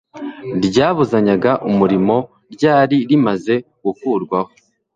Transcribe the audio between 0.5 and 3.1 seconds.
ryabuzanyaga umurimo ryari